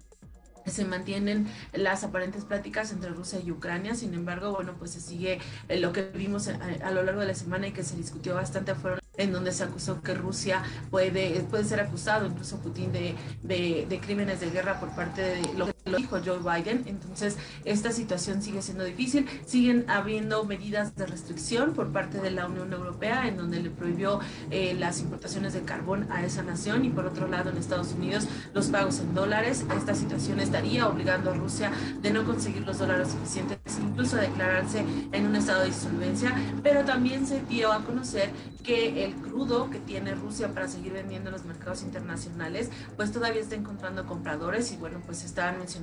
se 0.66 0.84
mantienen 0.84 1.46
las 1.72 2.04
aparentes 2.04 2.44
pláticas 2.44 2.92
entre 2.92 3.10
Rusia 3.10 3.38
y 3.44 3.50
Ucrania, 3.52 3.94
sin 3.94 4.14
embargo, 4.14 4.52
bueno, 4.52 4.74
pues 4.78 4.90
se 4.92 5.00
sigue 5.00 5.38
eh, 5.68 5.78
lo 5.78 5.92
que 5.92 6.02
vimos 6.02 6.48
a, 6.48 6.58
a, 6.82 6.90
lo 6.90 7.02
largo 7.02 7.20
de 7.20 7.28
la 7.28 7.34
semana 7.34 7.68
y 7.68 7.72
que 7.72 7.84
se 7.84 7.96
discutió 7.96 8.34
bastante 8.34 8.74
fueron 8.74 8.98
en 9.16 9.32
donde 9.32 9.52
se 9.52 9.64
acusó 9.64 10.02
que 10.02 10.14
Rusia 10.14 10.62
puede, 10.90 11.40
puede 11.42 11.64
ser 11.64 11.80
acusado, 11.80 12.26
incluso 12.26 12.58
Putin, 12.58 12.92
de, 12.92 13.14
de, 13.42 14.00
crímenes 14.00 14.40
de 14.40 14.50
guerra 14.50 14.78
por 14.80 14.90
parte 14.90 15.22
de 15.22 15.54
lo 15.56 15.66
que 15.66 15.75
lo 15.86 15.98
dijo 15.98 16.18
Joe 16.24 16.38
Biden. 16.38 16.82
Entonces, 16.86 17.36
esta 17.64 17.92
situación 17.92 18.42
sigue 18.42 18.60
siendo 18.62 18.84
difícil. 18.84 19.26
Siguen 19.46 19.88
habiendo 19.88 20.44
medidas 20.44 20.94
de 20.96 21.06
restricción 21.06 21.72
por 21.72 21.92
parte 21.92 22.20
de 22.20 22.30
la 22.30 22.46
Unión 22.46 22.72
Europea, 22.72 23.28
en 23.28 23.36
donde 23.36 23.60
le 23.60 23.70
prohibió 23.70 24.20
eh, 24.50 24.74
las 24.78 25.00
importaciones 25.00 25.54
de 25.54 25.62
carbón 25.62 26.08
a 26.10 26.24
esa 26.24 26.42
nación 26.42 26.84
y 26.84 26.90
por 26.90 27.06
otro 27.06 27.28
lado 27.28 27.50
en 27.50 27.56
Estados 27.56 27.92
Unidos 27.92 28.26
los 28.52 28.66
pagos 28.68 28.98
en 28.98 29.14
dólares. 29.14 29.64
Esta 29.76 29.94
situación 29.94 30.40
estaría 30.40 30.88
obligando 30.88 31.30
a 31.30 31.34
Rusia 31.34 31.70
de 32.02 32.10
no 32.10 32.24
conseguir 32.24 32.66
los 32.66 32.78
dólares 32.78 33.08
suficientes, 33.10 33.58
incluso 33.80 34.16
a 34.16 34.20
declararse 34.20 34.84
en 35.12 35.26
un 35.26 35.36
estado 35.36 35.62
de 35.62 35.68
insolvencia, 35.68 36.34
pero 36.62 36.84
también 36.84 37.26
se 37.26 37.42
dio 37.42 37.72
a 37.72 37.84
conocer 37.84 38.30
que 38.64 39.04
el 39.04 39.14
crudo 39.14 39.70
que 39.70 39.78
tiene 39.78 40.14
Rusia 40.16 40.52
para 40.52 40.66
seguir 40.66 40.92
vendiendo 40.92 41.28
en 41.28 41.34
los 41.34 41.44
mercados 41.44 41.82
internacionales, 41.82 42.70
pues 42.96 43.12
todavía 43.12 43.40
está 43.40 43.54
encontrando 43.54 44.04
compradores 44.06 44.72
y 44.72 44.76
bueno, 44.76 45.00
pues 45.06 45.22
estaban 45.24 45.58
mencionando 45.58 45.75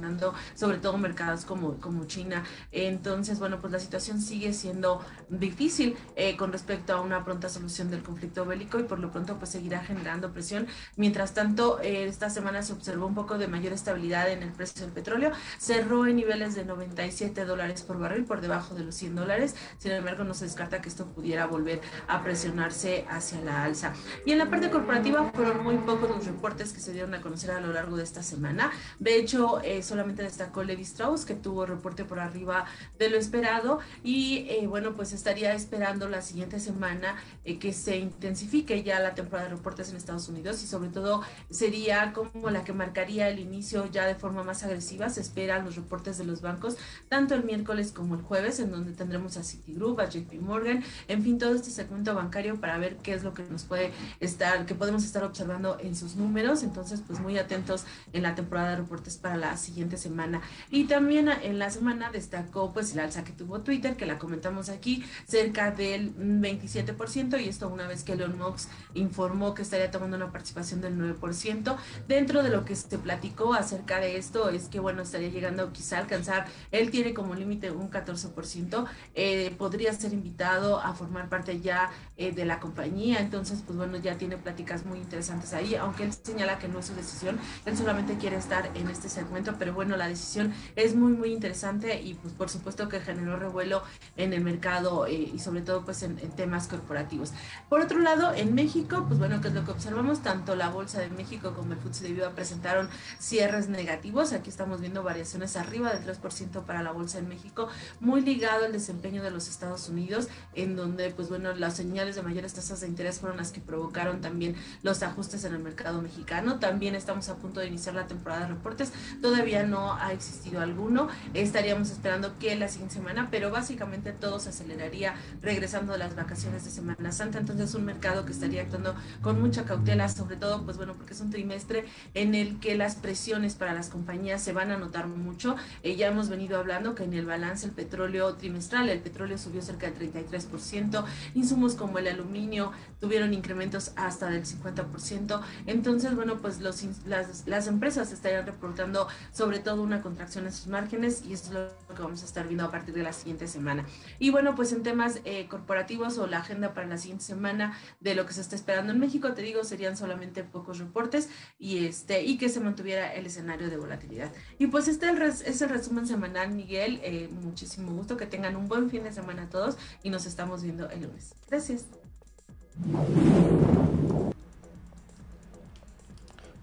sobre 0.56 0.78
todo 0.78 0.98
mercados 0.98 1.46
como, 1.46 1.80
como 1.80 2.06
China. 2.06 2.44
Entonces, 2.72 3.40
bueno, 3.40 3.60
pues 3.60 3.72
la 3.72 3.80
situación 3.80 4.22
sigue 4.22 4.54
siendo 4.54 5.02
difícil 5.30 5.96
eh, 6.16 6.38
con 6.38 6.52
respecto 6.52 6.94
a 6.94 7.02
una 7.02 7.24
pronta 7.24 7.50
solución 7.50 7.90
del 7.90 8.04
conflicto 8.04 8.46
bélico 8.46 8.80
y 8.80 8.84
por 8.84 9.00
lo 9.00 9.12
pronto 9.12 9.38
pues 9.38 9.52
seguirá 9.52 9.82
generando 9.82 10.32
presión. 10.32 10.68
Mientras 10.96 11.34
tanto, 11.34 11.80
eh, 11.82 12.06
esta 12.06 12.30
semana 12.30 12.62
se 12.62 12.74
observó 12.74 13.08
un 13.08 13.16
poco 13.16 13.38
de 13.38 13.48
mayor 13.48 13.74
estabilidad 13.74 14.30
en 14.30 14.44
el 14.44 14.52
precio 14.52 14.82
del 14.82 14.92
petróleo, 14.92 15.32
cerró 15.58 16.06
en 16.06 16.16
niveles 16.16 16.56
de 16.56 16.66
97 16.66 17.46
dólares 17.46 17.82
por 17.82 18.00
barril 18.00 18.26
por 18.26 18.42
debajo 18.42 18.76
de 18.76 18.84
los 18.84 18.96
100 18.96 19.16
dólares, 19.16 19.56
sin 19.78 19.92
embargo 19.92 20.24
no 20.24 20.34
se 20.34 20.46
descarta 20.46 20.82
que 20.82 20.90
esto 20.90 21.06
pudiera 21.08 21.46
volver 21.46 21.82
a 22.08 22.24
presionar 22.24 22.72
hacia 23.10 23.42
la 23.42 23.64
alza. 23.64 23.94
Y 24.26 24.32
en 24.32 24.38
la 24.38 24.50
parte 24.50 24.70
corporativa 24.70 25.32
fueron 25.34 25.64
muy 25.64 25.78
pocos 25.78 26.10
los 26.10 26.26
reportes 26.26 26.74
que 26.74 26.80
se 26.80 26.92
dieron 26.92 27.14
a 27.14 27.22
conocer 27.22 27.52
a 27.52 27.62
lo 27.62 27.72
largo 27.72 27.98
de 27.98 28.04
esta 28.04 28.24
semana. 28.24 28.72
De 29.00 29.16
hecho, 29.18 29.62
eh, 29.62 29.83
solamente 29.84 30.24
destacó 30.24 30.63
Levi 30.63 30.84
Strauss, 30.84 31.25
que 31.25 31.36
tuvo 31.36 31.66
reporte 31.66 32.06
por 32.06 32.20
arriba 32.20 32.66
de 32.98 33.10
lo 33.10 33.18
esperado. 33.18 33.80
Y 34.04 34.46
eh, 34.50 34.68
bueno, 34.68 34.94
pues 34.94 35.13
estaría 35.13 35.54
esperando 35.54 36.10
la 36.10 36.22
siguiente 36.22 36.60
semana 36.60 37.16
eh, 37.46 37.60
que 37.60 37.74
se 37.74 37.98
intensifique 37.98 38.84
ya 38.84 39.00
la 39.00 39.13
temporada 39.13 39.50
de 39.50 39.56
reportes 39.56 39.90
en 39.90 39.98
Estados 39.98 40.28
Unidos 40.30 40.63
y 40.63 40.68
sobre 40.68 40.90
todo 40.90 41.22
sería 41.50 42.13
como 42.13 42.50
la 42.50 42.63
que 42.63 42.74
marcaría 42.74 43.30
el 43.30 43.40
inicio 43.40 43.90
ya 43.92 44.06
de 44.06 44.16
forma 44.16 44.44
más 44.44 44.63
agresiva. 44.63 45.10
Se 45.10 45.22
esperan 45.22 45.66
los 45.66 45.75
reportes 45.75 46.18
de 46.18 46.25
los 46.25 46.42
bancos, 46.42 46.78
tanto 47.10 47.36
el 47.36 47.44
miércoles 47.44 47.92
como 47.92 48.16
el 48.16 48.22
jueves, 48.22 48.60
en 48.60 48.72
donde 48.72 48.94
tendremos 48.94 49.38
a 49.38 49.44
Citigroup, 49.44 50.00
a 50.00 50.10
JP 50.10 50.34
Morgan, 50.42 50.84
en 51.08 51.24
fin, 51.24 51.38
todo 51.38 51.54
este 51.54 51.70
segmento 51.70 52.16
bancario 52.16 52.60
para 52.60 52.78
ver 52.78 52.98
qué 52.98 53.13
es 53.13 53.24
lo 53.24 53.34
que 53.34 53.44
nos 53.44 53.63
puede 53.63 53.92
estar, 54.20 54.66
que 54.66 54.75
podemos 54.75 55.04
estar 55.04 55.24
observando 55.24 55.78
en 55.80 55.96
sus 55.96 56.16
números. 56.16 56.63
Entonces, 56.63 57.02
pues 57.06 57.20
muy 57.20 57.38
atentos 57.38 57.86
en 58.13 58.24
la 58.24 58.36
temporada 58.36 58.72
de 58.72 58.75
reportes 58.78 59.18
para 59.18 59.38
la 59.38 59.58
siguiente 59.58 59.73
semana. 59.98 60.42
Y 60.72 60.86
también 60.86 61.30
en 61.30 61.60
la 61.60 61.70
semana 61.70 62.12
destacó 62.12 62.74
pues 62.74 62.94
el 62.94 63.00
alza 63.00 63.24
que 63.24 63.32
tuvo 63.32 63.62
Twitter, 63.62 63.96
que 63.96 64.06
la 64.06 64.18
comentamos 64.18 64.70
aquí, 64.70 65.03
cerca 65.27 65.72
del 65.72 66.15
27%, 66.15 67.44
y 67.44 67.50
esto 67.50 67.68
una 67.70 67.88
vez 67.88 68.03
que 68.03 68.13
Elon 68.13 68.38
Musk 68.38 68.70
informó 68.94 69.53
que 69.53 69.62
estaría 69.62 69.92
tomando 69.92 70.18
una 70.18 70.32
participación 70.32 70.82
del 70.82 70.98
9%. 70.98 71.77
Dentro 72.08 72.44
de 72.44 72.50
lo 72.50 72.65
que 72.65 72.75
se 72.75 72.98
platicó 72.98 73.53
acerca 73.53 74.00
de 74.00 74.18
esto 74.18 74.50
es 74.50 74.68
que, 74.68 74.80
bueno, 74.80 75.01
estaría 75.01 75.30
llegando 75.30 75.72
quizá 75.74 75.98
a 75.98 76.01
alcanzar, 76.01 76.46
él 76.72 76.92
tiene 76.92 77.13
como 77.13 77.36
límite 77.36 77.72
un 77.72 77.89
14%, 77.89 78.86
eh, 79.15 79.56
podría 79.58 79.94
ser 79.94 80.13
invitado 80.13 80.80
a 80.80 80.94
formar 80.94 81.30
parte 81.30 81.60
ya 81.60 81.92
eh, 82.18 82.32
de 82.32 82.46
la 82.46 82.60
compañía, 82.60 83.20
entonces 83.20 83.62
pues 83.65 83.77
bueno, 83.77 83.98
ya 83.98 84.18
tiene 84.18 84.38
pláticas 84.38 84.86
muy 84.86 85.00
interesantes 85.00 85.53
ahí, 85.53 85.75
aunque 85.75 86.03
él 86.03 86.13
señala 86.13 86.60
que 86.60 86.68
no 86.68 86.80
es 86.80 86.86
su 86.86 86.96
decisión, 86.96 87.39
él 87.65 87.77
solamente 87.77 88.18
quiere 88.18 88.38
estar 88.38 88.70
en 88.75 88.89
este 88.89 89.10
segmento, 89.10 89.56
pero 89.63 89.75
bueno, 89.75 89.96
la 89.96 90.10
decisión 90.10 90.53
es 90.75 90.93
muy, 90.93 91.13
muy 91.13 91.32
interesante 91.32 92.01
y 92.01 92.15
pues 92.15 92.34
por 92.34 92.50
supuesto 92.50 92.89
que 92.89 93.00
generó 93.00 93.38
revuelo 93.38 93.82
en 94.17 94.34
el 94.34 94.43
mercado 94.43 95.08
eh, 95.08 95.32
y 95.34 95.39
sobre 95.39 95.62
todo 95.62 95.86
pues 95.86 96.03
en, 96.03 96.17
temas 96.36 96.67
corporativos. 96.67 97.32
Por 97.70 97.79
otro 97.79 98.00
lado, 98.00 98.34
en 98.34 98.53
México, 98.55 99.05
pues 99.08 99.20
bueno, 99.20 99.39
que 99.39 99.48
es 99.48 99.53
lo 99.53 99.63
que 99.63 99.72
observamos, 99.72 100.22
tanto 100.22 100.58
la 100.58 100.67
Bolsa 100.67 101.00
de 101.00 101.08
México 101.12 101.53
como 101.53 101.72
el 101.72 101.79
FTSE 101.79 102.03
de 102.03 102.13
Viva 102.13 102.32
presentaron 102.32 102.89
cierres 103.20 103.70
negativos, 103.70 104.34
aquí 104.34 104.50
estamos 104.50 104.82
viendo 104.82 105.01
variaciones 105.01 105.55
arriba 105.55 105.93
del 105.93 106.05
3% 106.05 106.65
para 106.65 106.84
la 106.84 106.91
Bolsa 106.91 107.22
de 107.22 107.27
México, 107.27 107.70
muy 108.01 108.20
ligado 108.20 108.65
al 108.65 108.74
desempeño 108.74 109.24
de 109.24 109.32
los 109.32 109.48
Estados 109.48 109.88
Unidos, 109.88 110.27
en 110.55 110.75
donde 110.75 111.12
pues 111.12 111.29
bueno, 111.29 111.53
las 111.53 111.77
señales 111.77 112.17
de 112.17 112.22
mayores 112.22 112.53
tasas 112.53 112.82
de 112.82 112.88
interés 112.88 113.22
fueron 113.22 113.38
las 113.38 113.53
que 113.53 113.62
provocaron 113.62 114.20
también 114.20 114.58
los 114.82 115.03
ajustes 115.03 115.46
en 115.46 115.53
el 115.53 115.63
mercado 115.63 116.01
mexicano, 116.01 116.60
también 116.60 116.96
estamos 116.96 117.29
a 117.29 117.38
punto 117.38 117.62
de 117.62 117.67
iniciar 117.67 117.96
la 117.96 118.08
temporada 118.08 118.41
de 118.41 118.48
reportes, 118.48 118.91
todavía 119.22 119.43
no 119.44 119.94
ha 119.96 120.14
existido 120.14 120.62
alguno, 120.62 121.10
estaríamos 121.34 121.92
esperando 121.92 122.40
que 122.40 122.56
la 122.56 122.70
siguiente 122.70 122.96
semana, 122.96 123.28
pero 123.30 123.52
básicamente 123.52 124.14
todo 124.14 124.40
se 124.40 124.50
aceleraría 124.50 125.16
regresando 125.42 125.92
de 125.92 126.00
las 126.00 126.16
vacaciones 126.16 126.64
de 126.64 126.72
Semana 126.72 127.12
Santa, 127.12 127.40
entonces 127.40 127.76
un 127.76 127.84
mercado 127.84 128.26
que 128.26 128.32
estaría 128.32 128.62
actuando 128.62 128.96
con 129.22 129.42
mucha 129.42 129.66
cautela, 129.66 130.08
sobre 130.08 130.38
todo 130.38 130.64
pues 130.64 130.78
bueno, 130.78 130.94
porque 130.94 131.14
es 131.14 131.20
un 131.20 131.30
trimestre 131.30 131.86
en 132.14 132.36
el 132.36 132.60
que 132.62 132.76
las 132.76 132.96
presiones 132.96 133.56
para 133.56 133.74
las 133.74 133.90
compañías 133.90 134.42
se 134.42 134.54
van 134.54 134.72
a 134.72 134.78
notar 134.78 135.08
mucho, 135.08 135.58
eh, 135.84 135.98
ya 135.98 136.08
hemos 136.08 136.30
venido 136.30 136.58
hablando 136.58 136.96
que 136.96 137.04
en 137.04 137.14
el 137.14 137.26
balance 137.26 137.66
el 137.66 137.74
petróleo 137.74 138.36
trimestral, 138.36 138.88
el 138.88 139.00
petróleo 139.00 139.38
subió 139.38 139.62
cerca 139.62 139.92
del 139.92 140.14
33%, 140.14 141.04
insumos 141.36 141.76
como 141.76 142.00
el 142.00 142.08
aluminio 142.08 142.72
tuvieron 143.02 143.34
incrementos 143.34 143.92
hasta 143.98 144.30
del 144.30 144.46
50%, 144.46 145.42
entonces 145.66 146.16
bueno, 146.16 146.38
pues 146.38 146.62
los, 146.62 146.82
las, 147.06 147.46
las 147.46 147.68
empresas 147.68 148.14
estarían 148.14 148.46
reportando 148.46 149.08
sobre 149.34 149.60
todo 149.60 149.82
una 149.82 150.02
contracción 150.02 150.46
en 150.46 150.54
sus 150.54 150.68
márgenes 150.68 151.24
y 151.25 151.34
esto 151.34 151.48
es 151.48 151.72
lo 151.90 151.96
que 151.96 152.02
vamos 152.02 152.22
a 152.22 152.25
estar 152.25 152.46
viendo 152.48 152.63
a 152.63 152.72
partir 152.72 152.94
de 152.94 153.04
la 153.04 153.13
siguiente 153.13 153.48
semana. 153.48 153.86
Y 154.20 154.30
bueno, 154.30 154.56
pues 154.56 154.72
en 154.72 154.84
temas 154.84 155.20
eh, 155.25 155.48
corporativos 155.48 156.18
o 156.20 156.28
la 156.28 156.38
agenda 156.38 156.74
para 156.74 156.88
la 156.88 156.98
siguiente 156.98 157.25
semana 157.25 157.78
de 158.00 158.16
lo 158.16 158.25
que 158.25 158.34
se 158.34 158.42
está 158.42 158.56
esperando 158.56 158.94
en 158.94 159.00
México, 159.00 159.34
te 159.34 159.42
digo, 159.42 159.63
serían 159.63 159.98
solamente 159.98 160.44
pocos 160.44 160.78
reportes 160.78 161.30
y, 161.58 161.86
este, 161.86 162.24
y 162.24 162.38
que 162.38 162.48
se 162.48 162.60
mantuviera 162.60 163.13
el 163.13 163.25
escenario 163.25 163.70
de 163.70 163.78
volatilidad. 163.78 164.32
Y 164.60 164.68
pues 164.68 164.88
este 164.88 165.08
es 165.46 165.62
el 165.62 165.70
resumen 165.70 166.06
semanal, 166.06 166.52
Miguel. 166.52 167.00
Eh, 167.04 167.28
muchísimo 167.42 167.92
gusto, 167.92 168.18
que 168.18 168.28
tengan 168.28 168.56
un 168.56 168.68
buen 168.68 168.90
fin 168.90 169.04
de 169.04 169.12
semana 169.12 169.44
a 169.44 169.50
todos 169.50 169.78
y 170.04 170.12
nos 170.12 170.28
estamos 170.28 170.62
viendo 170.62 170.90
el 170.90 171.02
lunes. 171.02 171.34
Gracias. 171.50 171.86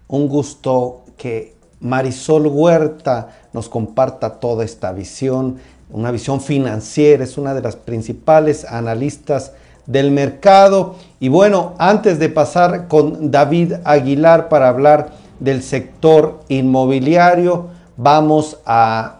Un 0.07 0.27
gusto 0.27 1.05
que 1.17 1.60
Marisol 1.81 2.47
Huerta 2.47 3.29
nos 3.53 3.67
comparta 3.67 4.39
toda 4.39 4.63
esta 4.63 4.91
visión, 4.91 5.57
una 5.89 6.11
visión 6.11 6.39
financiera, 6.39 7.23
es 7.23 7.37
una 7.37 7.53
de 7.53 7.61
las 7.61 7.75
principales 7.75 8.63
analistas 8.65 9.51
del 9.87 10.11
mercado. 10.11 10.95
Y 11.19 11.29
bueno, 11.29 11.73
antes 11.77 12.19
de 12.19 12.29
pasar 12.29 12.87
con 12.87 13.31
David 13.31 13.73
Aguilar 13.83 14.47
para 14.47 14.69
hablar 14.69 15.09
del 15.39 15.63
sector 15.63 16.39
inmobiliario, 16.47 17.67
vamos 17.97 18.59
a 18.65 19.17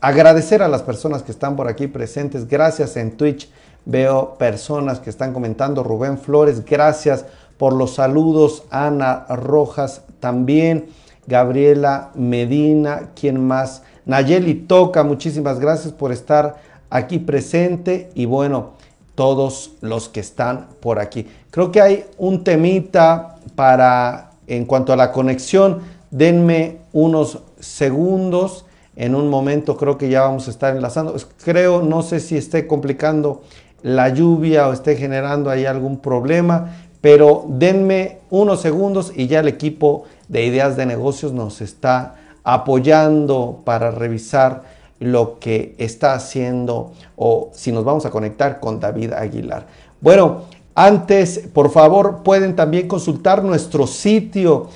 agradecer 0.00 0.62
a 0.62 0.68
las 0.68 0.82
personas 0.82 1.22
que 1.22 1.32
están 1.32 1.56
por 1.56 1.68
aquí 1.68 1.86
presentes. 1.86 2.46
Gracias 2.46 2.96
en 2.96 3.16
Twitch. 3.16 3.48
Veo 3.86 4.34
personas 4.38 4.98
que 4.98 5.10
están 5.10 5.32
comentando. 5.32 5.82
Rubén 5.82 6.18
Flores, 6.18 6.64
gracias 6.64 7.24
por 7.64 7.72
los 7.72 7.94
saludos. 7.94 8.64
Ana 8.68 9.24
Rojas 9.30 10.02
también. 10.20 10.88
Gabriela 11.26 12.10
Medina, 12.14 13.12
¿quién 13.18 13.42
más? 13.42 13.84
Nayeli 14.04 14.52
Toca, 14.52 15.02
muchísimas 15.02 15.58
gracias 15.60 15.94
por 15.94 16.12
estar 16.12 16.56
aquí 16.90 17.18
presente 17.18 18.10
y 18.14 18.26
bueno, 18.26 18.72
todos 19.14 19.76
los 19.80 20.10
que 20.10 20.20
están 20.20 20.68
por 20.80 20.98
aquí. 20.98 21.26
Creo 21.50 21.72
que 21.72 21.80
hay 21.80 22.04
un 22.18 22.44
temita 22.44 23.36
para, 23.54 24.32
en 24.46 24.66
cuanto 24.66 24.92
a 24.92 24.96
la 24.96 25.10
conexión, 25.10 25.80
denme 26.10 26.80
unos 26.92 27.38
segundos. 27.60 28.66
En 28.94 29.14
un 29.14 29.30
momento 29.30 29.78
creo 29.78 29.96
que 29.96 30.10
ya 30.10 30.20
vamos 30.20 30.48
a 30.48 30.50
estar 30.50 30.76
enlazando. 30.76 31.16
Creo, 31.42 31.80
no 31.80 32.02
sé 32.02 32.20
si 32.20 32.36
esté 32.36 32.66
complicando 32.66 33.40
la 33.84 34.08
lluvia 34.08 34.66
o 34.66 34.72
esté 34.72 34.96
generando 34.96 35.50
ahí 35.50 35.66
algún 35.66 35.98
problema, 35.98 36.83
pero 37.04 37.44
denme 37.46 38.20
unos 38.30 38.62
segundos 38.62 39.12
y 39.14 39.26
ya 39.26 39.40
el 39.40 39.48
equipo 39.48 40.04
de 40.26 40.46
ideas 40.46 40.74
de 40.74 40.86
negocios 40.86 41.34
nos 41.34 41.60
está 41.60 42.14
apoyando 42.42 43.60
para 43.62 43.90
revisar 43.90 44.62
lo 45.00 45.38
que 45.38 45.74
está 45.76 46.14
haciendo 46.14 46.92
o 47.16 47.50
si 47.52 47.72
nos 47.72 47.84
vamos 47.84 48.06
a 48.06 48.10
conectar 48.10 48.58
con 48.58 48.80
David 48.80 49.12
Aguilar. 49.12 49.66
Bueno, 50.00 50.44
antes, 50.74 51.40
por 51.52 51.70
favor, 51.70 52.22
pueden 52.22 52.56
también 52.56 52.88
consultar 52.88 53.44
nuestro 53.44 53.86
sitio 53.86 54.68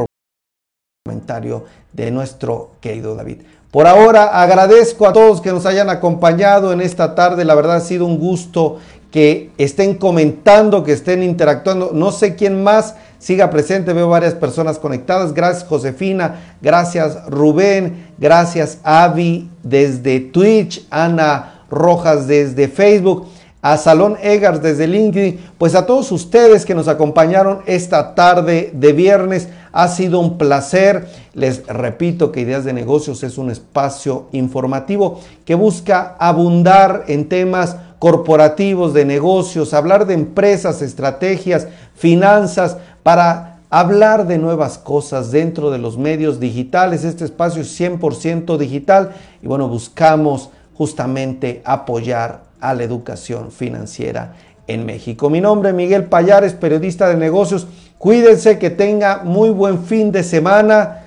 comentario 1.04 1.64
de 1.92 2.12
nuestro 2.12 2.76
querido 2.80 3.16
David. 3.16 3.38
Por 3.72 3.88
ahora 3.88 4.40
agradezco 4.40 5.04
a 5.08 5.12
todos 5.12 5.40
que 5.40 5.50
nos 5.50 5.66
hayan 5.66 5.90
acompañado 5.90 6.72
en 6.72 6.80
esta 6.80 7.16
tarde. 7.16 7.44
La 7.44 7.56
verdad 7.56 7.78
ha 7.78 7.80
sido 7.80 8.06
un 8.06 8.20
gusto 8.20 8.78
que 9.10 9.50
estén 9.58 9.96
comentando, 9.96 10.84
que 10.84 10.92
estén 10.92 11.24
interactuando. 11.24 11.90
No 11.92 12.12
sé 12.12 12.36
quién 12.36 12.62
más 12.62 12.94
siga 13.18 13.50
presente. 13.50 13.92
Veo 13.92 14.08
varias 14.08 14.34
personas 14.34 14.78
conectadas. 14.78 15.34
Gracias 15.34 15.64
Josefina, 15.68 16.54
gracias 16.62 17.26
Rubén, 17.26 18.12
gracias 18.16 18.78
Avi 18.84 19.50
desde 19.64 20.20
Twitch, 20.20 20.86
Ana 20.88 21.64
Rojas 21.68 22.28
desde 22.28 22.68
Facebook 22.68 23.26
a 23.62 23.76
Salón 23.76 24.16
Egars 24.20 24.60
desde 24.60 24.88
LinkedIn, 24.88 25.38
pues 25.56 25.76
a 25.76 25.86
todos 25.86 26.10
ustedes 26.10 26.66
que 26.66 26.74
nos 26.74 26.88
acompañaron 26.88 27.60
esta 27.66 28.16
tarde 28.16 28.72
de 28.74 28.92
viernes. 28.92 29.48
Ha 29.70 29.86
sido 29.86 30.18
un 30.18 30.36
placer. 30.36 31.06
Les 31.32 31.64
repito 31.68 32.32
que 32.32 32.40
Ideas 32.40 32.64
de 32.64 32.72
Negocios 32.72 33.22
es 33.22 33.38
un 33.38 33.50
espacio 33.50 34.26
informativo 34.32 35.20
que 35.44 35.54
busca 35.54 36.16
abundar 36.18 37.04
en 37.06 37.28
temas 37.28 37.76
corporativos 38.00 38.94
de 38.94 39.04
negocios, 39.04 39.72
hablar 39.74 40.06
de 40.06 40.14
empresas, 40.14 40.82
estrategias, 40.82 41.68
finanzas, 41.94 42.78
para 43.04 43.60
hablar 43.70 44.26
de 44.26 44.38
nuevas 44.38 44.76
cosas 44.76 45.30
dentro 45.30 45.70
de 45.70 45.78
los 45.78 45.96
medios 45.96 46.40
digitales. 46.40 47.04
Este 47.04 47.24
espacio 47.24 47.62
es 47.62 47.80
100% 47.80 48.58
digital 48.58 49.12
y 49.40 49.46
bueno, 49.46 49.68
buscamos 49.68 50.50
justamente 50.74 51.62
apoyar 51.64 52.51
a 52.62 52.74
la 52.74 52.84
educación 52.84 53.50
financiera 53.50 54.34
en 54.66 54.86
México. 54.86 55.28
Mi 55.28 55.40
nombre 55.40 55.70
es 55.70 55.74
Miguel 55.74 56.04
Payares, 56.04 56.54
periodista 56.54 57.08
de 57.08 57.16
negocios. 57.16 57.66
Cuídense, 57.98 58.58
que 58.58 58.70
tenga 58.70 59.22
muy 59.24 59.50
buen 59.50 59.84
fin 59.84 60.12
de 60.12 60.22
semana 60.22 61.02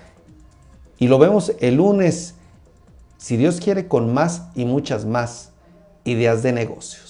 y 1.00 1.08
lo 1.08 1.18
vemos 1.18 1.54
el 1.60 1.76
lunes, 1.76 2.36
si 3.18 3.38
Dios 3.38 3.60
quiere, 3.60 3.88
con 3.88 4.14
más 4.14 4.44
y 4.54 4.66
muchas 4.66 5.06
más 5.06 5.52
ideas 6.04 6.44
de 6.44 6.52
negocios. 6.52 7.05